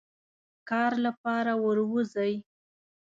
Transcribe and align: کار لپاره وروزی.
کار 0.69 0.91
لپاره 1.05 1.53
وروزی. 1.65 2.33